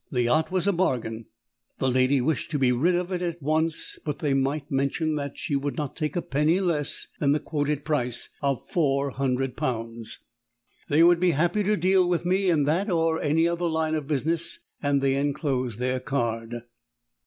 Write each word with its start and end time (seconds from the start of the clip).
The 0.09 0.23
yacht 0.23 0.49
was 0.51 0.65
a 0.65 0.73
bargain. 0.73 1.27
The 1.77 1.87
lady 1.87 2.21
wished 2.21 2.49
to 2.49 2.57
be 2.57 2.71
rid 2.71 2.95
of 2.95 3.11
it 3.11 3.21
at 3.21 3.39
once; 3.39 3.99
but 4.03 4.17
they 4.17 4.33
might 4.33 4.71
mention 4.71 5.13
that 5.13 5.37
she 5.37 5.55
would 5.55 5.77
not 5.77 5.95
take 5.95 6.15
a 6.15 6.23
penny 6.23 6.59
less 6.59 7.07
than 7.19 7.33
the 7.33 7.39
quoted 7.39 7.85
price 7.85 8.27
of 8.41 8.67
400 8.67 9.55
pounds. 9.55 10.17
They 10.89 11.03
would 11.03 11.19
be 11.19 11.29
happy 11.37 11.61
to 11.61 11.77
deal 11.77 12.09
with 12.09 12.25
me 12.25 12.49
in 12.49 12.63
that 12.63 12.89
or 12.89 13.21
any 13.21 13.47
other 13.47 13.67
line 13.67 13.93
of 13.93 14.07
business; 14.07 14.57
and 14.81 15.03
they 15.03 15.13
enclosed 15.13 15.77
their 15.77 15.99
card. 15.99 16.63